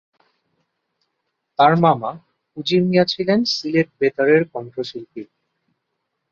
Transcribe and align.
তার 1.59 1.73
মামা 1.83 2.11
উজির 2.57 2.81
মিয়া 2.83 3.05
ছিলেন 3.05 3.39
সিলেট 3.53 3.89
বেতারের 3.99 4.41
কণ্ঠশিল্পী। 4.53 5.23